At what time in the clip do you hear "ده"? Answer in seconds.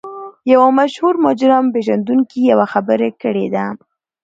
3.53-3.65